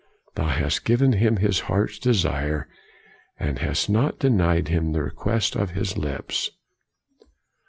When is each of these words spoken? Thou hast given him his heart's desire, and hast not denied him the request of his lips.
Thou 0.33 0.47
hast 0.47 0.83
given 0.83 1.13
him 1.13 1.37
his 1.37 1.59
heart's 1.69 1.99
desire, 1.99 2.67
and 3.39 3.59
hast 3.59 3.87
not 3.87 4.17
denied 4.17 4.67
him 4.67 4.93
the 4.93 5.03
request 5.03 5.55
of 5.55 5.69
his 5.77 5.95
lips. 5.95 6.49